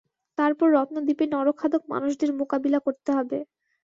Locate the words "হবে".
3.17-3.37